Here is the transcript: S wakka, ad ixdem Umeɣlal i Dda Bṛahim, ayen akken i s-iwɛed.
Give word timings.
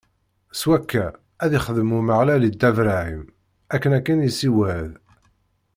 S 0.59 0.61
wakka, 0.69 1.05
ad 1.43 1.51
ixdem 1.59 1.95
Umeɣlal 1.99 2.43
i 2.49 2.51
Dda 2.53 2.69
Bṛahim, 2.77 3.23
ayen 3.73 3.93
akken 3.97 4.23
i 4.27 4.31
s-iwɛed. 4.37 4.91